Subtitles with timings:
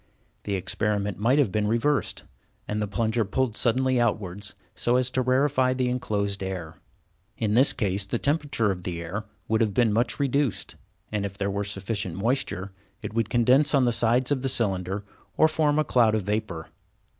[0.45, 2.23] The experiment might have been reversed,
[2.67, 6.79] and the plunger pulled suddenly outwards so as to rarefy the enclosed air.
[7.37, 10.75] In this case the temperature of the air would have been much reduced,
[11.11, 12.71] and, if there were sufficient moisture,
[13.03, 15.03] it would condense on the sides of the cylinder
[15.37, 16.69] or form a cloud of vapor.